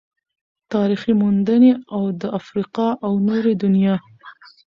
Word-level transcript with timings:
تاريخي 0.73 1.13
موندنې 1.21 1.71
او 1.95 2.01
د 2.21 2.23
افريقا 2.39 2.87
او 3.05 3.11
نورې 3.27 3.53
دنيا 3.63 3.95